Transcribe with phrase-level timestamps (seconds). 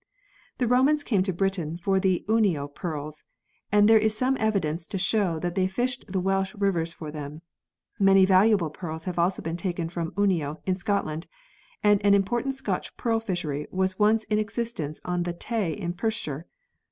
[0.57, 3.23] The Romans came to Britain for the Unio pearls
[3.71, 7.43] and there is some evidence to show that they fished the Welsh rivers for them.
[7.99, 11.27] Many valuable pearls have also been taken from Unio in Scotland,
[11.83, 16.47] and an important Scotch pearl fishery was once in existence on the Tay in Perthshire.